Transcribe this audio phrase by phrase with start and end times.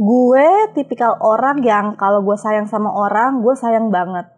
[0.00, 4.32] Gue tipikal orang yang kalau gue sayang sama orang, gue sayang banget.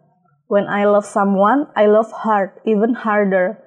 [0.51, 3.63] When I love someone, I love hard, even harder.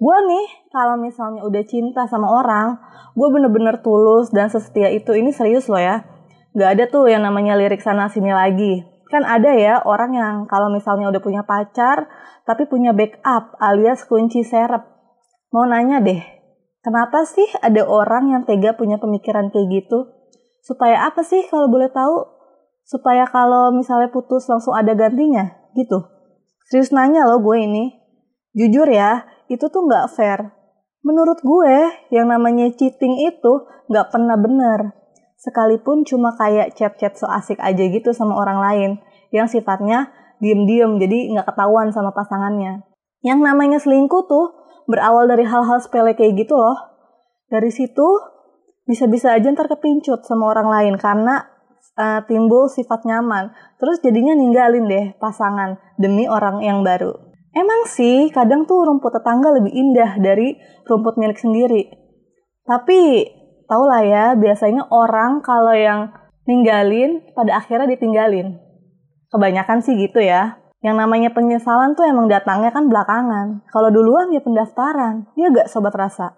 [0.00, 2.80] Gue nih, kalau misalnya udah cinta sama orang,
[3.12, 5.12] gue bener-bener tulus dan sesetia itu.
[5.12, 6.08] Ini serius loh ya.
[6.56, 8.80] Gak ada tuh yang namanya lirik sana sini lagi.
[9.12, 12.08] Kan ada ya orang yang kalau misalnya udah punya pacar,
[12.48, 14.80] tapi punya backup alias kunci serep.
[15.52, 16.24] Mau nanya deh,
[16.80, 20.23] kenapa sih ada orang yang tega punya pemikiran kayak gitu?
[20.64, 22.24] Supaya apa sih kalau boleh tahu?
[22.88, 26.00] Supaya kalau misalnya putus langsung ada gantinya gitu.
[26.72, 27.92] Serius nanya loh gue ini.
[28.56, 30.56] Jujur ya, itu tuh nggak fair.
[31.04, 33.52] Menurut gue, yang namanya cheating itu
[33.92, 34.96] nggak pernah bener.
[35.36, 38.90] Sekalipun cuma kayak chat-chat so asik aja gitu sama orang lain.
[39.28, 40.08] Yang sifatnya
[40.40, 42.88] diem-diem, jadi nggak ketahuan sama pasangannya.
[43.20, 44.56] Yang namanya selingkuh tuh
[44.88, 46.76] berawal dari hal-hal sepele kayak gitu loh.
[47.52, 48.33] Dari situ
[48.84, 51.48] bisa-bisa aja ntar kepincut sama orang lain karena
[51.98, 53.52] uh, timbul sifat nyaman.
[53.80, 57.12] Terus jadinya ninggalin deh pasangan demi orang yang baru.
[57.54, 60.58] Emang sih kadang tuh rumput tetangga lebih indah dari
[60.90, 61.86] rumput milik sendiri.
[62.66, 63.30] Tapi
[63.70, 66.10] tau lah ya biasanya orang kalau yang
[66.44, 68.58] ninggalin pada akhirnya ditinggalin.
[69.30, 70.58] Kebanyakan sih gitu ya.
[70.84, 73.64] Yang namanya penyesalan tuh emang datangnya kan belakangan.
[73.72, 75.32] Kalau duluan ya pendaftaran.
[75.32, 76.36] Ya gak sobat rasa?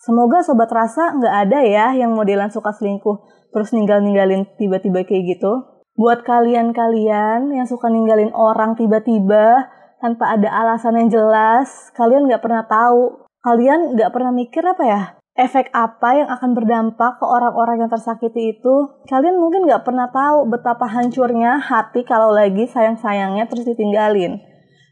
[0.00, 3.20] Semoga sobat rasa nggak ada ya yang modelan suka selingkuh
[3.52, 5.84] terus ninggal-ninggalin tiba-tiba kayak gitu.
[5.92, 9.68] Buat kalian-kalian yang suka ninggalin orang tiba-tiba
[10.00, 13.28] tanpa ada alasan yang jelas, kalian nggak pernah tahu.
[13.44, 15.02] Kalian nggak pernah mikir apa ya?
[15.36, 19.04] Efek apa yang akan berdampak ke orang-orang yang tersakiti itu?
[19.04, 24.49] Kalian mungkin nggak pernah tahu betapa hancurnya hati kalau lagi sayang-sayangnya terus ditinggalin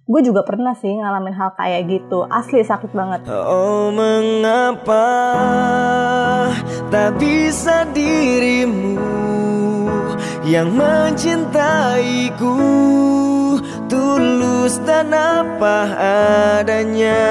[0.08, 2.24] gue juga pernah sih ngalamin hal kayak gitu.
[2.24, 3.28] Asli sakit banget.
[3.28, 5.04] Oh mengapa
[6.88, 8.96] tak bisa dirimu
[10.48, 12.56] yang mencintaiku?
[13.88, 15.76] Tulus dan apa
[16.60, 17.24] adanya?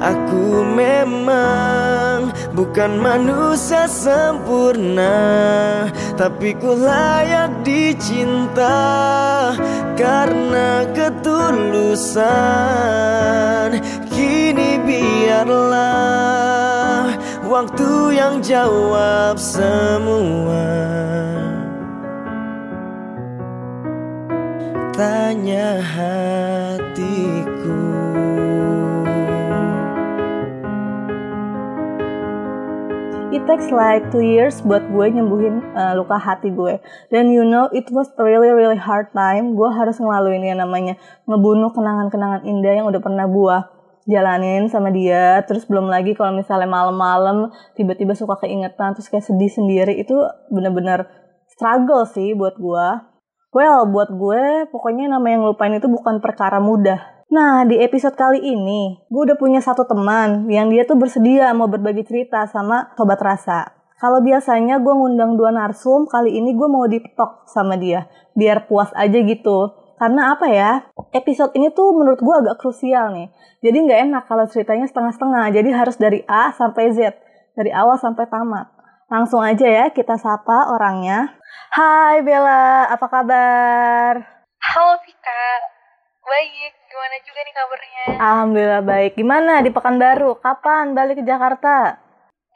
[0.00, 5.14] Aku memang bukan manusia sempurna
[6.18, 8.74] tapi ku layak dicinta
[9.94, 12.18] karena ketulusan.
[14.10, 15.54] Kini biarlah
[17.46, 20.66] waktu yang jawab semua.
[24.98, 26.87] Tanya hatiku
[33.28, 36.80] It takes like two years buat gue nyembuhin uh, luka hati gue.
[37.12, 39.52] Dan you know, it was really really hard time.
[39.52, 40.96] Gue harus ngelaluin yang namanya
[41.28, 43.56] ngebunuh kenangan-kenangan indah yang udah pernah gue
[44.08, 45.44] jalanin sama dia.
[45.44, 50.16] Terus belum lagi kalau misalnya malam-malam tiba-tiba suka keingetan terus kayak sedih sendiri itu
[50.48, 51.04] bener-bener
[51.52, 52.86] struggle sih buat gue.
[53.52, 58.40] Well, buat gue pokoknya nama yang ngelupain itu bukan perkara mudah Nah, di episode kali
[58.40, 63.20] ini, gue udah punya satu teman yang dia tuh bersedia mau berbagi cerita sama Sobat
[63.20, 63.68] Rasa.
[64.00, 68.08] Kalau biasanya gue ngundang dua narsum, kali ini gue mau ditok sama dia.
[68.32, 69.76] Biar puas aja gitu.
[70.00, 73.28] Karena apa ya, episode ini tuh menurut gue agak krusial nih.
[73.60, 75.52] Jadi nggak enak kalau ceritanya setengah-setengah.
[75.52, 77.12] Jadi harus dari A sampai Z.
[77.52, 78.72] Dari awal sampai tamat.
[79.12, 81.36] Langsung aja ya kita sapa orangnya.
[81.76, 84.16] Hai Bella, apa kabar?
[84.64, 85.44] Halo Vika,
[86.24, 88.04] baik gimana juga nih kabarnya?
[88.16, 89.12] Alhamdulillah baik.
[89.14, 90.40] Gimana di Pekanbaru?
[90.40, 92.00] Kapan balik ke Jakarta?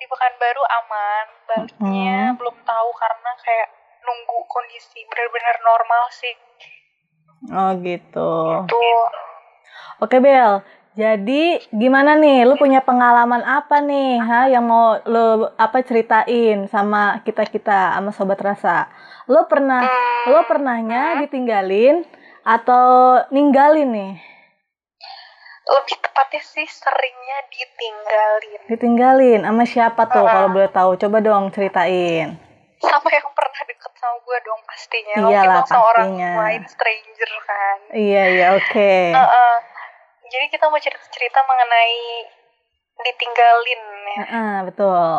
[0.00, 1.26] Di Pekanbaru aman.
[1.46, 2.38] Baliknya hmm.
[2.40, 3.68] belum tahu karena kayak
[4.02, 6.34] nunggu kondisi benar-benar normal sih.
[7.52, 8.32] Oh gitu.
[8.66, 8.88] Gitu.
[10.02, 12.42] Oke Bel, jadi gimana nih?
[12.48, 14.40] Lu punya pengalaman apa nih, ha?
[14.50, 18.90] Yang mau lu apa ceritain sama kita kita, sama sobat rasa?
[19.30, 20.24] Lu pernah, hmm.
[20.34, 22.02] lu pernahnya ditinggalin
[22.42, 24.14] atau ninggalin nih?
[25.62, 28.60] lebih tepatnya sih seringnya ditinggalin.
[28.66, 30.90] Ditinggalin sama siapa tuh uh, kalau boleh tahu?
[30.98, 32.34] Coba dong ceritain.
[32.82, 35.14] Sama yang pernah deket sama gue dong pastinya.
[35.22, 35.70] Iyalah pastinya.
[35.70, 37.78] sama orang lain stranger kan.
[37.94, 38.66] Iya iya oke.
[38.74, 39.14] Okay.
[39.14, 39.54] Uh, uh,
[40.26, 41.98] jadi kita mau cerita-cerita mengenai
[43.06, 44.16] ditinggalin ya.
[44.18, 45.14] Uh, uh, betul.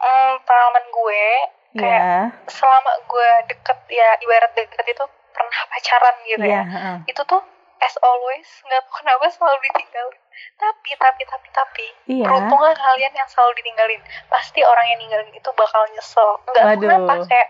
[0.00, 1.24] Hmm, pengalaman gue
[1.70, 2.24] kayak yeah.
[2.50, 6.78] selama gue deket ya ibarat deket itu pernah pacaran gitu yeah, ya.
[6.94, 6.98] Uh.
[7.06, 7.42] Itu tuh
[7.80, 10.20] as always nggak tahu kenapa selalu ditinggalin
[10.60, 12.24] tapi tapi tapi tapi iya.
[12.28, 17.12] beruntunglah kalian yang selalu ditinggalin pasti orang yang ninggalin itu bakal nyesel nggak tahu kenapa
[17.24, 17.48] kayak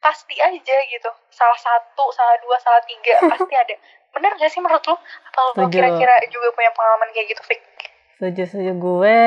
[0.00, 3.76] pasti aja gitu salah satu salah dua salah tiga pasti ada
[4.10, 7.62] bener gak sih menurut lo apa lo kira-kira juga punya pengalaman kayak gitu Fik?
[8.20, 9.22] Setuju, setuju gue.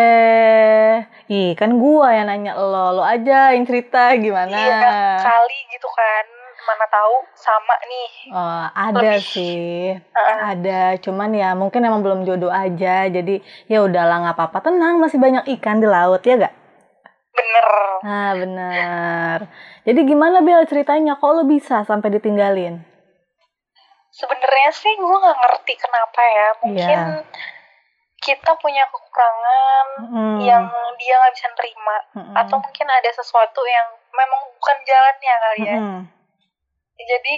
[1.26, 4.54] Ih, kan gue yang nanya lo, lo aja yang cerita gimana.
[4.54, 6.26] Iya, kali gitu kan.
[6.63, 8.12] Mana tahu sama nih.
[8.31, 9.24] Oh, ada Lebih.
[9.24, 9.94] sih.
[10.15, 10.38] Uh.
[10.56, 13.07] Ada, cuman ya mungkin emang belum jodoh aja.
[13.12, 14.71] Jadi ya udahlah nggak apa-apa.
[14.71, 16.56] Tenang, masih banyak ikan di laut ya gak?
[17.33, 17.68] Bener.
[18.04, 19.38] Nah, bener.
[19.83, 21.19] Jadi gimana Bel ceritanya?
[21.19, 22.80] Kok lo bisa sampai ditinggalin?
[24.13, 26.48] Sebenarnya sih gue nggak ngerti kenapa ya.
[26.62, 27.51] Mungkin yeah
[28.24, 30.38] kita punya kekurangan hmm.
[30.48, 30.63] yang
[30.95, 32.33] dia nggak bisa terima hmm.
[32.39, 36.01] atau mungkin ada sesuatu yang memang bukan jalannya kali ya hmm.
[37.00, 37.34] Jadi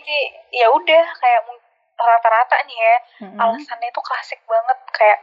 [0.52, 1.42] ya udah kayak
[1.96, 3.40] rata-rata nih ya hmm.
[3.40, 5.20] alasannya itu klasik banget kayak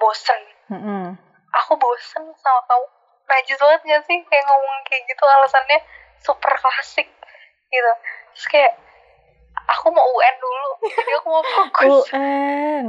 [0.00, 0.40] bosen.
[0.70, 1.08] Hmm.
[1.50, 2.86] aku bosen sama kamu.
[3.30, 5.78] Najis banget gak sih kayak ngomong kayak gitu alasannya
[6.20, 7.08] super klasik
[7.70, 7.92] gitu.
[8.36, 8.72] Terus kayak
[9.70, 11.92] aku mau UN dulu jadi aku mau fokus.
[12.12, 12.86] UN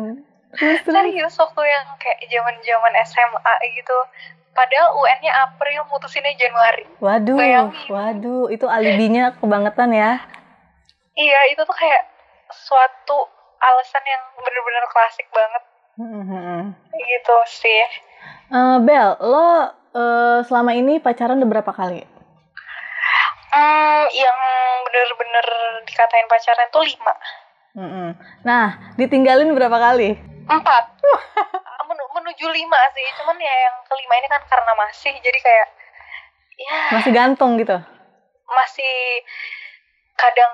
[0.84, 3.98] serius waktu yang kayak zaman zaman SMA gitu.
[4.52, 6.84] Padahal UN-nya April mutusinnya Januari.
[7.00, 7.88] Waduh Bayangin.
[7.88, 10.20] waduh itu alibinya kebangetan ya
[11.18, 12.04] iya itu tuh kayak
[12.52, 13.18] suatu
[13.62, 15.64] alasan yang bener-bener klasik banget
[16.00, 16.60] mm-hmm.
[16.96, 17.84] gitu sih
[18.52, 19.48] uh, Bel lo
[19.96, 22.08] uh, selama ini pacaran udah berapa kali
[23.52, 24.40] Hmm, yang
[24.88, 25.48] bener-bener
[25.84, 27.12] dikatain pacaran tuh lima.
[27.76, 28.10] Mm-hmm.
[28.48, 30.32] Nah, ditinggalin berapa kali?
[30.52, 30.86] empat
[31.88, 35.68] Men menuju lima sih cuman ya yang kelima ini kan karena masih jadi kayak
[36.56, 37.78] ya masih gantung gitu
[38.48, 38.96] masih
[40.16, 40.54] kadang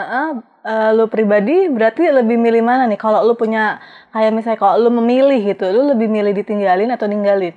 [0.00, 0.32] Uh
[0.64, 3.00] -uh, lu pribadi berarti lebih milih mana nih?
[3.00, 3.80] Kalau lu punya
[4.12, 7.56] kayak misalnya kalau lu memilih gitu, lu lebih milih ditinggalin atau ninggalin?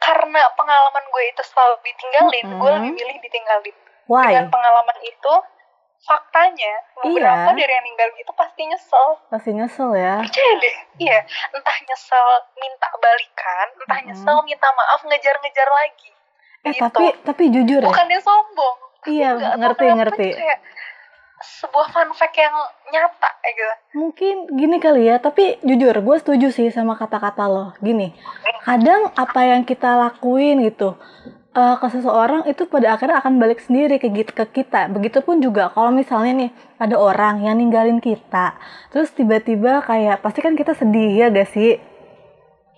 [0.00, 2.60] Karena pengalaman gue itu selalu ditinggalin, mm -hmm.
[2.60, 3.76] gue lebih milih ditinggalin.
[4.08, 4.26] Why?
[4.32, 5.34] Dengan pengalaman itu,
[6.00, 7.58] faktanya beberapa iya.
[7.60, 11.18] dari yang ninggalin itu pasti nyesel pasti nyesel ya percaya deh iya
[11.52, 12.26] entah nyesel
[12.56, 14.08] minta balikan entah hmm.
[14.08, 16.12] nyesel minta maaf ngejar-ngejar lagi
[16.64, 16.82] eh gitu.
[16.88, 18.78] tapi tapi jujur bukan ya dia sombong
[19.08, 20.60] iya ngerti ngerti kayak
[21.40, 22.52] sebuah fun fact yang
[22.92, 23.74] nyata ya gitu.
[23.96, 27.72] Mungkin gini kali ya, tapi jujur gue setuju sih sama kata-kata lo.
[27.80, 28.12] Gini,
[28.64, 31.00] kadang apa yang kita lakuin gitu,
[31.56, 34.92] uh, ke seseorang itu pada akhirnya akan balik sendiri ke, ke kita.
[34.92, 38.60] Begitupun juga kalau misalnya nih ada orang yang ninggalin kita,
[38.92, 41.80] terus tiba-tiba kayak pasti kan kita sedih ya gak sih?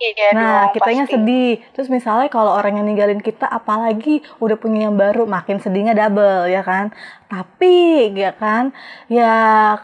[0.01, 1.13] Iya, nah, dong, kitanya pasti.
[1.15, 1.51] sedih.
[1.73, 6.49] Terus misalnya kalau orang yang ninggalin kita apalagi udah punya yang baru, makin sedihnya double
[6.49, 6.91] ya kan.
[7.29, 8.73] Tapi ya kan,
[9.07, 9.33] ya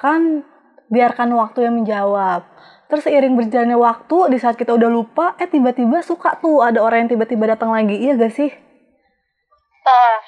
[0.01, 0.43] kan
[0.89, 2.41] biarkan waktu yang menjawab.
[2.89, 7.05] Terus seiring berjalannya waktu, di saat kita udah lupa, eh tiba-tiba suka tuh ada orang
[7.05, 7.93] yang tiba-tiba datang lagi.
[7.93, 8.68] Iya gak sih?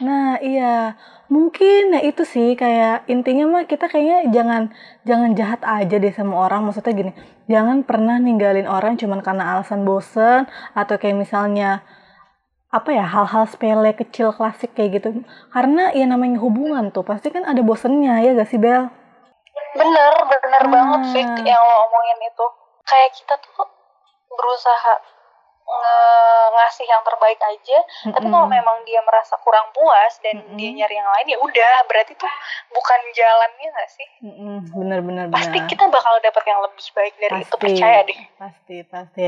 [0.02, 0.98] Nah, iya.
[1.32, 4.64] Mungkin ya itu sih kayak intinya mah kita kayaknya jangan
[5.08, 6.68] jangan jahat aja deh sama orang.
[6.68, 7.12] Maksudnya gini,
[7.48, 11.86] jangan pernah ninggalin orang cuman karena alasan bosen atau kayak misalnya
[12.72, 15.24] apa ya hal-hal sepele kecil klasik kayak gitu.
[15.56, 18.92] Karena ya namanya hubungan tuh pasti kan ada bosennya ya gak sih Bel?
[19.72, 20.72] Bener, bener nah.
[20.72, 22.46] banget sih yang lo omongin itu.
[22.84, 23.68] Kayak kita tuh
[24.36, 24.94] berusaha
[26.52, 28.14] ngasih yang terbaik aja mm-hmm.
[28.14, 30.58] tapi kalau memang dia merasa kurang puas dan mm-hmm.
[30.60, 32.34] dia nyari yang lain ya udah berarti tuh
[32.72, 34.58] bukan jalannya nggak sih mm-hmm.
[34.76, 35.70] bener bener pasti bener.
[35.72, 39.22] kita bakal dapet yang lebih baik dari pasti, itu percaya deh pasti pasti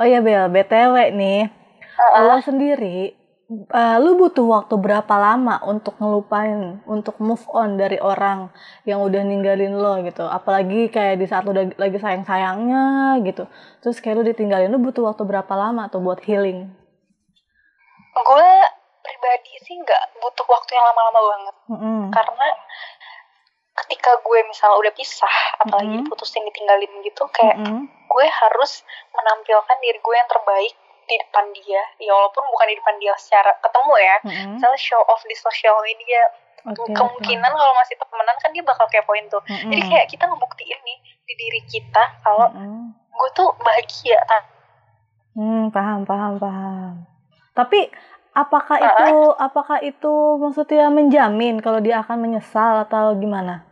[0.00, 2.24] oh ya Bel btw nih uh-uh.
[2.24, 3.19] lo sendiri
[3.50, 8.54] uh, lu butuh waktu berapa lama untuk ngelupain, untuk move on dari orang
[8.86, 10.22] yang udah ninggalin lo gitu.
[10.22, 13.50] Apalagi kayak di saat lu udah lagi sayang-sayangnya gitu.
[13.82, 16.70] Terus kayak lu ditinggalin, lu butuh waktu berapa lama tuh buat healing?
[18.14, 18.50] Gue
[19.02, 21.54] pribadi sih nggak butuh waktu yang lama-lama banget.
[21.66, 22.00] Mm -hmm.
[22.14, 22.48] Karena
[23.82, 26.06] ketika gue misalnya udah pisah, apalagi mm -hmm.
[26.06, 27.82] diputusin ditinggalin gitu, kayak mm -hmm.
[27.88, 30.74] gue harus menampilkan diri gue yang terbaik
[31.10, 34.50] di depan dia ya walaupun bukan di depan dia secara ketemu ya mm-hmm.
[34.54, 36.22] misalnya show off di sosial media
[36.62, 37.58] okay, kemungkinan okay.
[37.58, 39.70] kalau masih temenan kan dia bakal kepoin tuh mm-hmm.
[39.74, 42.84] jadi kayak kita ngebuktiin nih di diri kita kalau mm-hmm.
[42.94, 44.42] gue tuh bahagia kan
[45.34, 46.92] hmm paham paham paham
[47.58, 47.90] tapi
[48.30, 49.10] apakah uh, itu
[49.42, 53.66] apakah itu maksudnya menjamin kalau dia akan menyesal atau gimana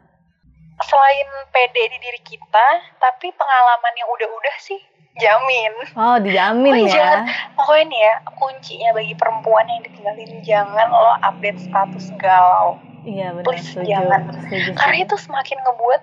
[0.83, 2.67] selain pede di diri kita
[2.99, 4.79] tapi pengalaman yang udah-udah sih
[5.19, 6.91] jamin oh dijamin oh, ya.
[6.95, 7.21] jangan,
[7.59, 12.79] pokoknya nih ya kuncinya bagi perempuan yang ditinggalin jangan lo update status galau.
[13.07, 13.47] Iya benar.
[13.47, 14.21] Please setuju, jangan.
[14.47, 16.03] Setuju, karena itu semakin ngebuat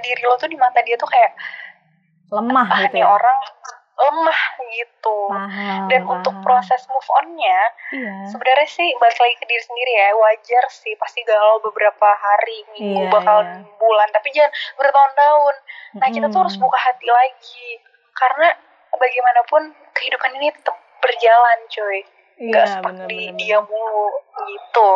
[0.00, 1.36] diri lo tuh di mata dia tuh kayak
[2.28, 3.06] lemah ah, gitu ya?
[3.08, 3.38] orang
[3.98, 4.40] lemah
[4.78, 5.18] gitu.
[5.26, 6.14] Paham, dan paham.
[6.20, 8.14] untuk proses move onnya iya.
[8.30, 13.08] sebenarnya sih balik lagi ke diri sendiri ya wajar sih pasti galau beberapa hari minggu
[13.08, 13.66] iya, bakal iya.
[13.80, 15.54] bulan tapi jangan bertahun-tahun.
[15.98, 17.68] Nah kita tuh harus buka hati lagi
[18.18, 18.48] karena
[18.90, 19.62] bagaimanapun
[19.94, 21.98] kehidupan ini tetap berjalan cuy.
[22.38, 23.38] Nggak iya, stuck di bener.
[23.38, 24.08] dia mulu
[24.46, 24.94] gitu.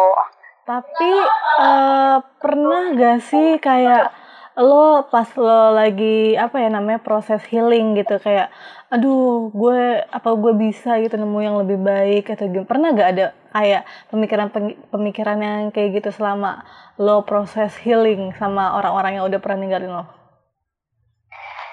[0.62, 1.12] Tapi
[1.58, 4.14] uh, pernah gak sih kayak
[4.52, 8.52] lo pas lo lagi apa ya namanya proses healing gitu kayak
[8.92, 13.26] aduh gue apa gue bisa gitu nemu yang lebih baik atau gitu pernah gak ada
[13.48, 14.52] kayak pemikiran
[14.92, 16.68] pemikiran yang kayak gitu selama
[17.00, 20.21] lo proses healing sama orang-orang yang udah pernah ninggalin lo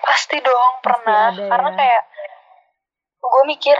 [0.09, 1.77] pasti dong pernah ada, karena ya.
[1.77, 2.03] kayak
[3.21, 3.77] gue mikir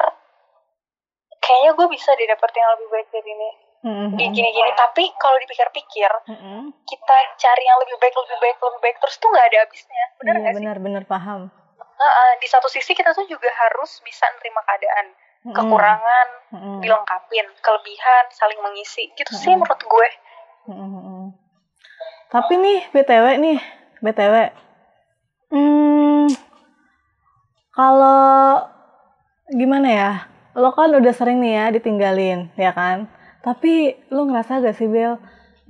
[1.42, 3.50] kayaknya gue bisa didapetin yang lebih baik dari ini
[3.82, 4.32] mm-hmm.
[4.36, 6.60] gini-gini tapi kalau dipikir-pikir mm-hmm.
[6.86, 10.36] kita cari yang lebih baik lebih baik lebih baik terus tuh nggak ada habisnya benar
[10.38, 15.06] iya, benar benar paham uh, di satu sisi kita tuh juga harus bisa nerima keadaan
[15.10, 15.56] mm-hmm.
[15.56, 16.78] kekurangan mm-hmm.
[16.84, 19.44] dilengkapin kelebihan saling mengisi gitu mm-hmm.
[19.50, 20.10] sih menurut gue
[20.70, 21.24] mm-hmm.
[22.30, 23.60] tapi nih btw nih
[24.04, 24.36] btw
[25.50, 25.99] hmm,
[27.80, 28.68] kalau
[29.56, 30.12] gimana ya
[30.60, 33.08] lo kan udah sering nih ya ditinggalin ya kan
[33.40, 35.16] tapi lu ngerasa gak sih Bel,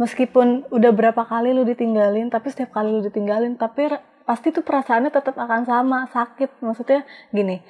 [0.02, 3.94] meskipun udah berapa kali lu ditinggalin, tapi setiap kali lu ditinggalin, tapi
[4.26, 6.66] pasti tuh perasaannya tetap akan sama, sakit.
[6.66, 7.62] Maksudnya gini,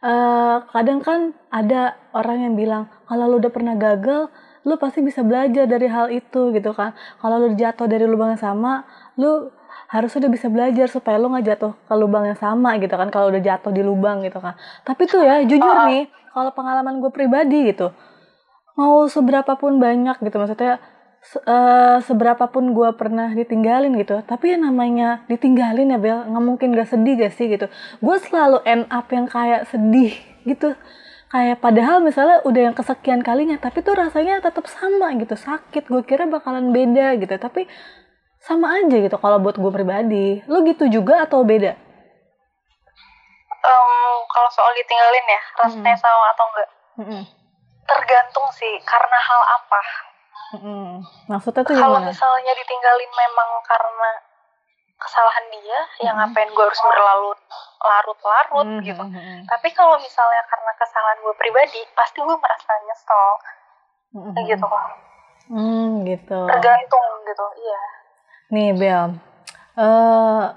[0.00, 4.32] uh, kadang kan ada orang yang bilang, kalau lu udah pernah gagal,
[4.64, 6.96] lu pasti bisa belajar dari hal itu gitu kan.
[7.20, 8.88] Kalau lu jatuh dari lubang yang sama,
[9.20, 9.52] lu
[9.92, 13.28] harus udah bisa belajar supaya lu nggak jatuh ke lubang yang sama gitu kan kalau
[13.28, 14.56] udah jatuh di lubang gitu kan.
[14.84, 17.92] Tapi tuh ya jujur nih kalau pengalaman gue pribadi gitu
[18.76, 20.80] mau seberapa pun banyak gitu maksudnya
[21.22, 26.44] se uh, seberapa pun gue pernah ditinggalin gitu tapi yang namanya ditinggalin ya Bel nggak
[26.44, 27.70] mungkin gak sedih gak sih gitu.
[28.02, 30.74] Gue selalu end up yang kayak sedih gitu.
[31.30, 36.02] Kayak padahal misalnya udah yang kesekian kalinya tapi tuh rasanya tetap sama gitu sakit gue
[36.02, 37.38] kira bakalan beda gitu.
[37.38, 37.70] Tapi
[38.42, 40.42] sama aja gitu kalau buat gue pribadi.
[40.50, 41.78] Lo gitu juga atau beda?
[43.62, 46.02] Um, kalau soal ditinggalin ya rasanya hmm.
[46.02, 46.70] sama atau enggak?
[46.98, 47.24] Hmm
[47.86, 49.82] tergantung sih karena hal apa.
[50.52, 51.00] Hmm.
[51.32, 54.10] maksudnya tuh kalau misalnya ditinggalin memang karena
[55.00, 56.04] kesalahan dia hmm.
[56.04, 57.32] yang ngapain gue harus berlalu
[57.80, 58.84] larut-larut hmm.
[58.84, 59.00] gitu
[59.48, 63.28] tapi kalau misalnya karena kesalahan gue pribadi pasti gue merasa nyesel.
[64.12, 64.44] Hmm.
[64.44, 64.66] gitu.
[64.68, 64.84] Kok
[65.56, 66.38] hmm, gitu.
[66.44, 67.80] Tergantung gitu iya
[68.52, 69.16] nih Bel
[69.80, 70.52] uh,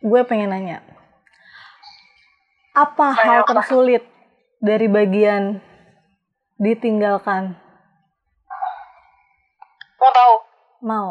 [0.00, 0.80] gue pengen nanya
[2.72, 4.04] apa Kayak hal tersulit
[4.60, 5.60] dari bagian
[6.60, 7.56] ditinggalkan?
[9.96, 10.34] Mau tahu?
[10.84, 11.10] Mau.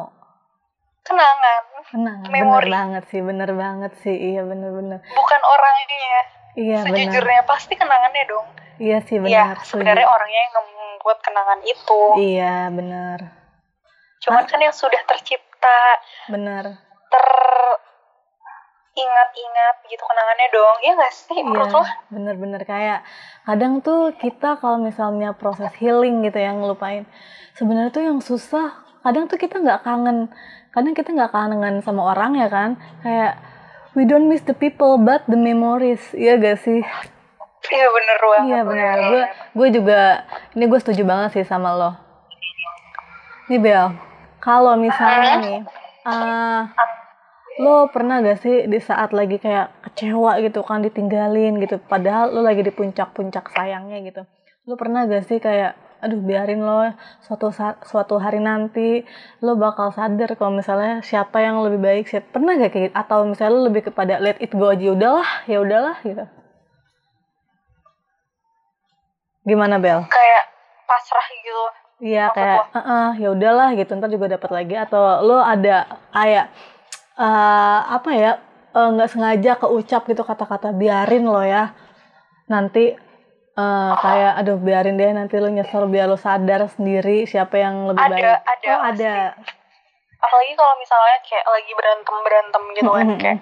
[1.01, 1.61] Kenangan.
[1.89, 2.29] Kenangan.
[2.29, 2.69] Memori.
[2.69, 4.13] Bener banget sih, bener banget sih.
[4.13, 5.01] Iya bener-bener.
[5.01, 6.21] Bukan orangnya.
[6.57, 7.49] Iya Sejujurnya bener.
[7.49, 8.47] pasti kenangannya dong.
[8.77, 9.57] Iya sih benar.
[9.57, 12.01] Iya, sebenarnya orangnya yang membuat kenangan itu.
[12.21, 13.19] Iya benar.
[14.19, 15.79] Cuman kan yang sudah tercipta.
[16.27, 16.63] Benar.
[17.09, 17.27] Ter
[18.99, 22.61] ingat-ingat gitu kenangannya dong ya gak sih menurut iya, bener-bener.
[22.67, 22.99] Kayak
[23.47, 27.07] kadang tuh kita kalau misalnya proses healing gitu yang ngelupain
[27.55, 30.27] sebenarnya tuh yang susah kadang tuh kita nggak kangen
[30.75, 32.75] kadang kita nggak kangen sama orang ya kan?
[32.99, 33.39] Kayak
[33.95, 36.83] we don't miss the people but the memories iya gak sih?
[37.69, 38.97] Iya bener banget iya bener.
[38.99, 39.23] gue
[39.55, 40.01] gue juga
[40.57, 41.91] ini gue setuju banget sih sama lo.
[43.47, 44.08] Nih Bel
[44.39, 45.59] kalau misalnya nih
[46.07, 46.61] uh,
[47.59, 52.39] lo pernah gak sih di saat lagi kayak kecewa gitu kan ditinggalin gitu padahal lo
[52.39, 54.21] lagi di puncak-puncak sayangnya gitu.
[54.63, 57.51] Lo pernah gak sih kayak aduh biarin lo suatu
[57.83, 59.03] suatu hari nanti
[59.43, 62.23] lo bakal sadar kalau misalnya siapa yang lebih baik sih.
[62.23, 62.95] Pernah gak kayak gitu?
[62.95, 66.23] atau misalnya lo lebih kepada let it go aja udahlah ya udahlah gitu.
[69.43, 70.07] Gimana Bel?
[70.07, 70.45] Kayak
[70.87, 74.75] pasrah gitu iya kayak uh -uh, ya udahlah gitu ntar juga dapat lagi.
[74.75, 76.51] Atau lo ada kayak
[77.19, 78.31] uh, apa ya
[78.75, 81.75] eh, nggak uh, sengaja keucap gitu kata-kata biarin lo ya
[82.47, 82.95] nanti
[83.59, 88.01] uh, kayak aduh biarin deh nanti lo nyesel biar lo sadar sendiri siapa yang lebih
[88.01, 88.25] ada, baik.
[88.47, 89.15] ada oh, ada.
[90.19, 93.39] Apalagi kalau misalnya kayak lagi berantem berantem gitu kan kayak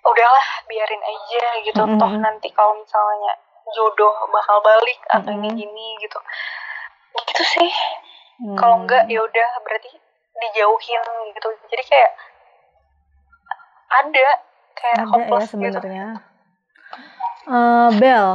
[0.00, 1.82] udahlah biarin aja gitu.
[1.84, 3.34] Toh nanti kalau misalnya
[3.70, 6.18] jodoh bakal balik atau ini gini gitu
[7.10, 7.70] gitu sih
[8.42, 8.56] hmm.
[8.56, 9.90] kalau enggak ya udah berarti
[10.40, 11.02] dijauhin
[11.36, 12.12] gitu jadi kayak
[13.90, 14.28] ada
[14.78, 15.46] kayak ada ya gitu.
[15.50, 17.50] sebenarnya gitu.
[17.50, 18.26] uh, Bel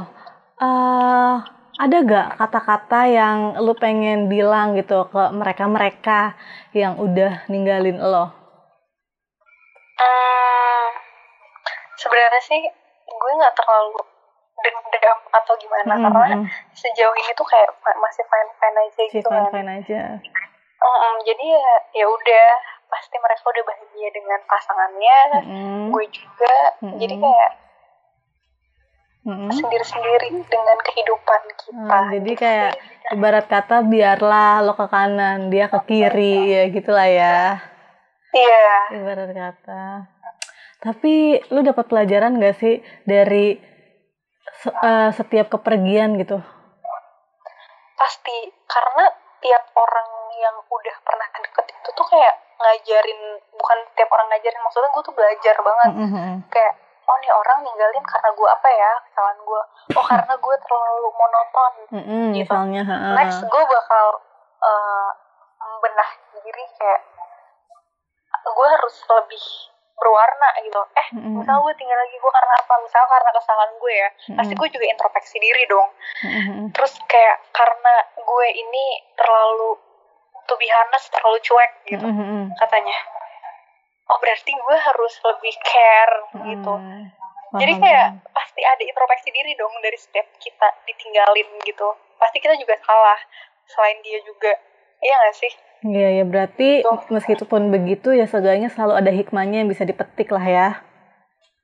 [0.61, 1.35] uh,
[1.75, 6.39] ada gak kata-kata yang lu pengen bilang gitu ke mereka-mereka
[6.71, 8.31] yang udah ninggalin lo?
[9.99, 10.87] Hmm,
[11.99, 12.63] sebenarnya sih
[13.11, 13.99] gue nggak terlalu
[14.65, 16.13] dendam atau gimana mm -hmm.
[16.17, 16.37] karena
[16.73, 19.51] sejauh ini tuh kayak masih fine fine aja gitu fine kan.
[19.53, 20.01] fine aja.
[20.17, 21.69] Mm -hmm, jadi ya
[22.01, 22.47] ya udah
[22.89, 25.81] pasti mereka udah bahagia dengan pasangannya, mm -hmm.
[25.93, 26.55] gue juga.
[26.81, 26.97] Mm -hmm.
[27.01, 27.51] Jadi kayak
[29.25, 31.97] sendiri-sendiri dengan kehidupan kita.
[31.97, 32.71] Hmm, jadi kayak
[33.09, 37.57] ibarat kata biarlah lo ke kanan, dia ke kiri ya gitulah ya.
[38.29, 39.01] Iya.
[39.01, 39.85] Ibarat kata.
[40.77, 43.57] Tapi lu dapat pelajaran gak sih dari
[44.69, 46.41] uh, setiap kepergian gitu?
[47.95, 49.05] Pasti, karena
[49.39, 50.09] tiap orang
[50.41, 53.19] yang udah pernah deket itu tuh kayak ngajarin,
[53.55, 55.89] bukan tiap orang ngajarin, maksudnya gue tuh belajar banget.
[55.95, 56.33] Mm -hmm.
[56.49, 56.73] Kayak
[57.05, 59.61] oh nih orang ninggalin karena gue apa ya kesalahan gue
[59.93, 63.13] oh karena gue terlalu monoton mm-hmm, gitu misalnya, uh.
[63.13, 64.05] next gue bakal
[64.65, 65.09] uh,
[65.61, 67.01] membenah diri kayak
[68.45, 69.45] gue harus lebih
[69.95, 71.39] berwarna gitu eh mm-hmm.
[71.39, 74.37] misal gue tinggal lagi gue karena apa misal karena kesalahan gue ya mm-hmm.
[74.37, 75.89] pasti gue juga introspeksi diri dong
[76.23, 76.65] mm-hmm.
[76.75, 78.85] terus kayak karena gue ini
[79.15, 79.79] terlalu
[80.45, 82.53] to be honest terlalu cuek gitu mm-hmm.
[82.59, 82.97] katanya
[84.09, 86.45] oh berarti gue harus lebih care hmm.
[86.53, 86.73] gitu
[87.55, 91.87] jadi kayak pasti ada introspeksi diri dong dari setiap kita ditinggalin gitu
[92.19, 93.17] pasti kita juga salah
[93.65, 94.53] selain dia juga
[95.03, 95.53] iya gak sih
[95.85, 97.13] Iya ya berarti gitu.
[97.13, 100.67] meskipun begitu ya seenggaknya selalu ada hikmahnya yang bisa dipetik lah ya.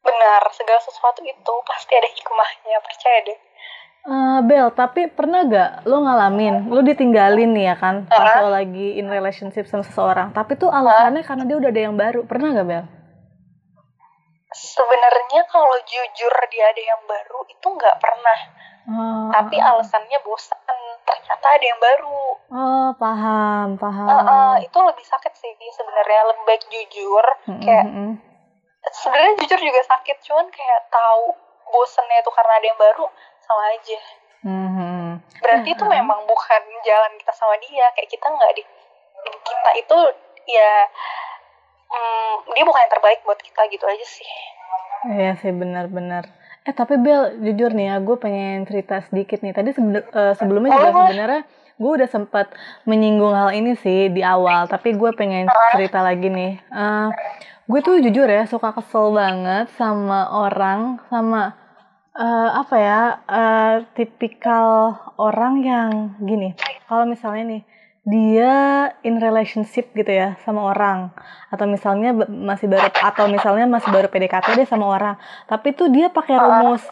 [0.06, 3.40] Benar, segala sesuatu itu pasti ada hikmahnya, percaya deh.
[4.02, 8.18] Uh, Bel, tapi pernah gak lo ngalamin, lo ditinggalin nih ya kan, uh -huh.
[8.18, 11.30] pas lo lagi in relationship sama seseorang, tapi tuh alasannya uh -huh.
[11.30, 12.86] karena dia udah ada yang baru, pernah gak Bel?
[14.58, 18.40] Sebenarnya kalau jujur dia ada yang baru itu nggak pernah,
[18.90, 20.80] uh, tapi alasannya bosan,
[21.12, 22.24] ternyata ada yang baru.
[22.51, 24.08] Oh paham, paham.
[24.08, 27.62] Uh, uh, itu lebih sakit sih sebenarnya, lebih baik jujur, mm -hmm.
[27.68, 27.86] kayak
[28.96, 31.36] sebenarnya jujur juga sakit, cuman kayak tahu
[31.72, 33.05] bosannya itu karena ada yang baru
[33.40, 34.00] sama aja
[34.44, 35.07] mm-hmm.
[35.40, 36.00] berarti itu mm-hmm.
[36.03, 38.64] memang bukan jalan kita sama dia kayak kita nggak di
[39.42, 39.98] kita itu
[40.51, 40.74] ya
[41.88, 44.31] mm, dia bukan yang terbaik buat kita gitu aja sih
[45.01, 46.29] Iya sih benar-benar.
[46.62, 49.54] Eh tapi Bel jujur nih ya gue pengen cerita sedikit nih.
[49.54, 51.42] Tadi sebe uh, sebelumnya juga sebenarnya
[51.82, 52.54] gue udah sempat
[52.86, 54.70] menyinggung hal ini sih di awal.
[54.70, 56.62] Tapi gue pengen cerita lagi nih.
[56.70, 57.10] Uh,
[57.66, 61.56] gue tuh jujur ya suka kesel banget sama orang sama
[62.16, 66.56] uh, apa ya uh, tipikal orang yang gini
[66.88, 67.62] kalau misalnya nih
[68.01, 71.14] dia in relationship gitu ya sama orang.
[71.53, 75.16] Atau misalnya masih baru atau misalnya masih baru PDKT deh sama orang.
[75.46, 76.83] Tapi tuh dia pakai rumus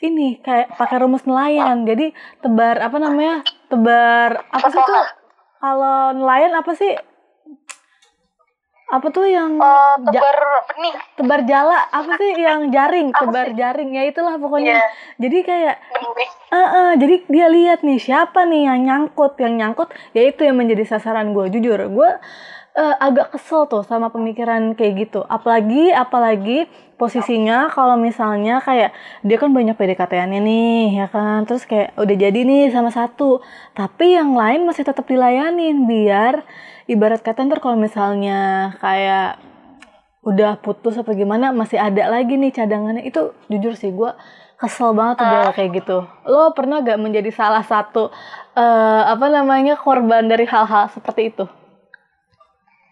[0.00, 1.84] ini kayak pakai rumus nelayan.
[1.84, 5.06] Jadi tebar apa namanya tebar apa sih tuh?
[5.60, 6.92] Kalau nelayan apa sih
[8.84, 11.78] apa tuh yang uh, tebar benih tebar jala?
[11.88, 13.08] Apa sih yang jaring?
[13.10, 13.56] Apa tebar sih?
[13.56, 13.90] jaring.
[13.96, 14.76] Ya itulah pokoknya.
[14.76, 14.88] Yeah.
[15.24, 15.76] jadi kayak
[16.52, 19.40] uh, uh, jadi dia lihat nih siapa nih yang nyangkut.
[19.40, 22.10] Yang nyangkut ya itu yang menjadi sasaran gue jujur gue
[22.74, 25.24] uh, agak kesel tuh sama pemikiran kayak gitu.
[25.24, 26.68] Apalagi apalagi
[27.04, 31.44] posisinya kalau misalnya kayak dia kan banyak PDKT-annya nih ya kan?
[31.44, 33.44] Terus kayak udah jadi nih sama satu.
[33.76, 36.40] Tapi yang lain masih tetap dilayanin biar
[36.88, 39.36] ibarat kata ntar kalau misalnya kayak
[40.24, 43.04] udah putus apa gimana masih ada lagi nih cadangannya.
[43.04, 44.08] Itu jujur sih gue
[44.56, 45.52] kesel banget tuh uh.
[45.52, 45.98] kayak gitu.
[46.24, 48.08] Lo pernah gak menjadi salah satu
[48.56, 51.44] uh, apa namanya korban dari hal-hal seperti itu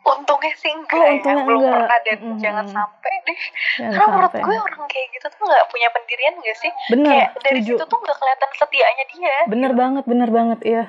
[0.02, 1.74] untungnya sih enggak oh, untungnya ya belum enggak.
[1.78, 2.40] pernah dan mm -hmm.
[2.42, 3.38] jangan sampai deh.
[3.78, 6.72] Jangan karena menurut gue orang kayak gitu tuh nggak punya pendirian gak sih?
[6.90, 7.76] Bener kayak dari tujuh.
[7.78, 10.84] situ tuh nggak kelihatan setianya dia bener banget bener banget iya.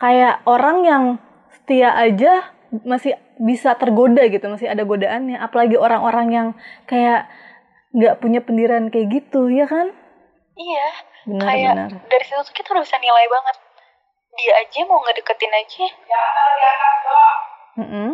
[0.00, 1.04] Kayak orang yang
[1.54, 2.32] setia aja
[2.82, 5.38] masih bisa tergoda gitu masih ada godaannya.
[5.38, 6.48] Apalagi orang-orang yang
[6.90, 7.30] kayak
[7.94, 9.92] nggak punya pendirian kayak gitu ya kan?
[10.56, 10.88] Iya.
[11.20, 11.90] Benar, kayak benar.
[12.08, 13.56] dari situ tuh kita udah bisa nilai banget
[14.36, 15.84] dia aja mau ngedeketin aja.
[17.80, 18.10] Mm -hmm.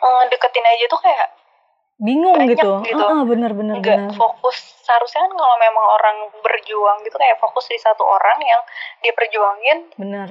[0.00, 1.28] ngedeketin aja tuh kayak
[2.00, 2.96] bingung Banyak gitu, gitu.
[2.96, 4.16] Uh, uh, bener bener nggak bener.
[4.16, 4.56] fokus.
[4.80, 8.60] Seharusnya kan kalau memang orang berjuang gitu kayak fokus di satu orang yang
[9.04, 10.28] dia perjuangin bener.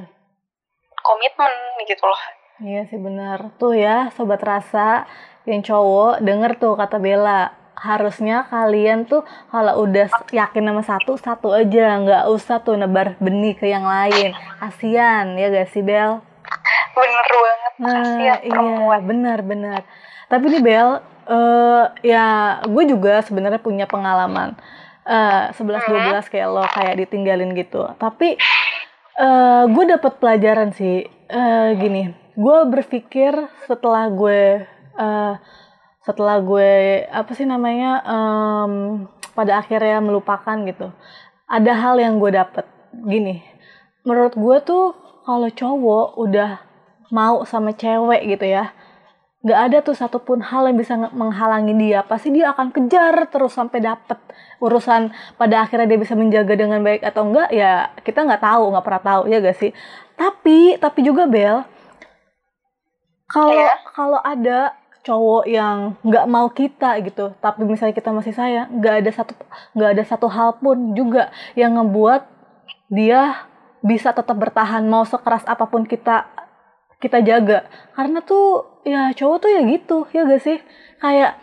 [1.06, 1.54] komitmen
[1.86, 2.22] gitu loh.
[2.60, 5.08] Iya sih benar tuh ya sobat rasa
[5.48, 11.48] yang cowok denger tuh kata Bella harusnya kalian tuh kalau udah yakin sama satu satu
[11.56, 12.00] aja.
[12.04, 14.36] Nggak usah tuh nebar benih ke yang lain.
[14.60, 16.20] Kasian ya gak sih Bel?
[16.94, 17.74] Bener banget.
[17.80, 19.82] Nah iya benar benar
[20.30, 20.90] tapi nih Bel
[21.26, 24.54] uh, ya gue juga sebenarnya punya pengalaman
[25.10, 27.90] uh, 11 12 kayak lo kayak ditinggalin gitu.
[27.98, 28.38] Tapi
[29.18, 31.10] uh, gue dapet pelajaran sih.
[31.30, 33.36] Uh, gini gue berpikir
[33.68, 34.66] setelah gue
[34.96, 35.34] uh,
[36.10, 39.06] setelah gue apa sih namanya um,
[39.38, 40.90] pada akhirnya melupakan gitu
[41.46, 42.66] ada hal yang gue dapet.
[43.06, 43.46] Gini
[44.02, 46.66] menurut gue tuh kalau cowok udah
[47.14, 48.74] mau sama cewek gitu ya
[49.40, 52.02] nggak ada tuh satupun hal yang bisa menghalangi dia.
[52.04, 54.18] Pasti dia akan kejar terus sampai dapet
[54.60, 58.84] urusan pada akhirnya dia bisa menjaga dengan baik atau enggak ya kita nggak tahu nggak
[58.84, 59.72] pernah tahu ya gak sih?
[60.18, 61.64] Tapi tapi juga Bel
[63.30, 63.78] kalau yeah.
[63.94, 64.74] kalau ada
[65.10, 67.34] cowok yang nggak mau kita gitu.
[67.42, 69.34] Tapi misalnya kita masih sayang nggak ada satu
[69.74, 72.30] nggak ada satu hal pun juga yang ngebuat
[72.94, 73.50] dia
[73.82, 76.30] bisa tetap bertahan mau sekeras apa pun kita
[77.02, 77.66] kita jaga.
[77.98, 80.62] Karena tuh ya cowok tuh ya gitu ya gak sih?
[81.02, 81.42] Kayak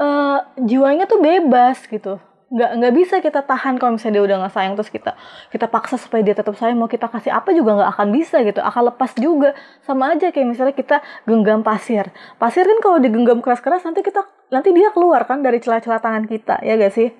[0.00, 4.54] uh, jiwanya tuh bebas gitu nggak nggak bisa kita tahan kalau misalnya dia udah nggak
[4.54, 5.18] sayang terus kita
[5.50, 8.62] kita paksa supaya dia tetap sayang mau kita kasih apa juga nggak akan bisa gitu.
[8.62, 9.50] Akan lepas juga.
[9.82, 12.06] Sama aja kayak misalnya kita genggam pasir.
[12.38, 14.22] Pasir kan kalau digenggam keras-keras nanti kita
[14.54, 17.10] nanti dia keluar kan dari celah-celah tangan kita ya gak sih?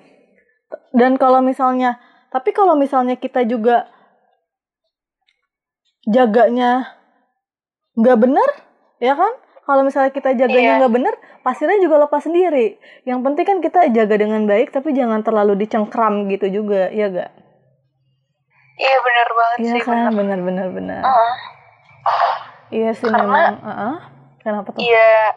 [0.95, 1.99] Dan kalau misalnya
[2.31, 3.87] tapi kalau misalnya kita juga
[6.07, 6.95] jaganya
[7.99, 8.49] nggak benar
[9.03, 9.33] ya kan
[9.67, 10.79] kalau misalnya kita jaganya iya.
[10.79, 10.97] nggak iya.
[10.97, 12.79] benar pasirnya juga lepas sendiri.
[13.03, 17.31] Yang penting kan kita jaga dengan baik tapi jangan terlalu dicengkram gitu juga ya gak
[18.77, 20.13] iya benar banget iya sih kan?
[20.13, 21.33] benar uh -uh.
[22.69, 23.55] iya sih Karena, memang.
[23.59, 23.95] Uh -uh.
[24.39, 24.79] kenapa tuh?
[24.79, 25.35] Iya.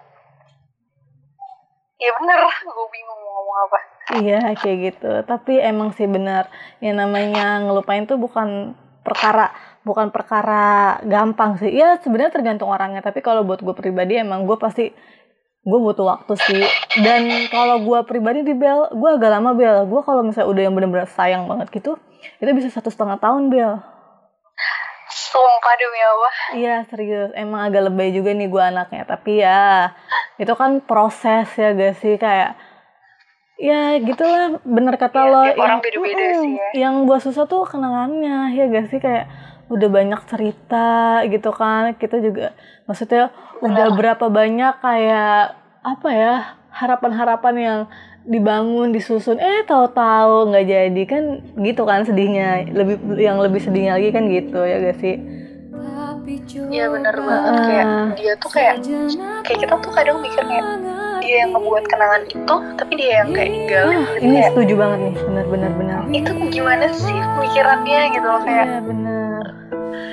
[2.00, 3.78] Iya benar gue bingung mau ngomong apa.
[4.24, 5.12] Iya kayak gitu.
[5.28, 6.48] Tapi emang sih benar
[6.80, 8.72] yang namanya ngelupain tuh bukan
[9.04, 9.52] perkara
[9.84, 11.72] bukan perkara gampang sih.
[11.72, 14.92] Ya sebenarnya tergantung orangnya tapi kalau buat gue pribadi emang gue pasti
[15.60, 16.64] gue butuh waktu sih.
[17.04, 19.88] Dan kalau gue pribadi di bel gue agak lama bel.
[19.88, 21.96] Gue kalau misalnya udah yang bener-bener sayang banget gitu
[22.40, 23.80] itu bisa satu setengah tahun bel.
[25.10, 26.34] Sumpah demi Allah.
[26.54, 27.30] Iya serius.
[27.34, 29.02] Emang agak lebay juga nih gue anaknya.
[29.08, 29.92] Tapi ya
[30.38, 32.14] itu kan proses ya gak sih?
[32.20, 32.56] Kayak
[33.60, 35.40] ya gitulah bener kata ya, lo.
[35.52, 36.68] yang, beda -beda hmm, sih ya.
[36.88, 38.98] yang buat susah tuh kenangannya ya gak sih?
[39.02, 39.28] Kayak
[39.70, 41.94] udah banyak cerita gitu kan.
[41.94, 42.52] Kita juga
[42.90, 43.30] maksudnya
[43.62, 46.34] udah berapa banyak kayak apa ya
[46.74, 47.80] harapan-harapan yang
[48.26, 49.38] dibangun disusun.
[49.38, 51.22] Eh tahu-tahu nggak jadi kan
[51.56, 52.68] gitu kan sedihnya.
[52.74, 55.16] Lebih yang lebih sedihnya lagi kan gitu ya gak sih?
[56.50, 57.52] Iya benar banget.
[57.54, 57.86] Uh, kayak
[58.18, 58.74] dia tuh kayak
[59.46, 60.66] kayak kita tuh kadang mikir kayak
[61.22, 64.74] dia yang membuat kenangan itu tapi dia yang kayak tinggal uh, gitu, ini kayak, setuju
[64.78, 65.14] banget nih.
[65.26, 65.70] Benar benar
[66.10, 69.29] itu gimana sih pemikirannya gitu loh kayak iya, benar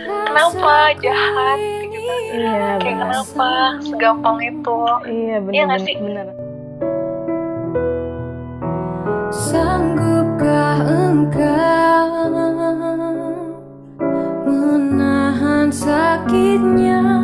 [0.06, 1.60] kenapa jahat?
[1.88, 3.00] Gitu iya, kayak bener.
[3.02, 3.52] kenapa?
[3.84, 4.78] Segampang itu.
[5.08, 6.48] Iya benar iya benar, benar
[9.38, 12.08] sanggupkah engkau
[14.48, 17.17] menahan sakitnya